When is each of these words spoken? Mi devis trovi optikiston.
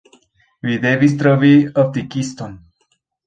Mi 0.67 0.77
devis 0.85 1.13
trovi 1.19 1.51
optikiston. 1.83 2.57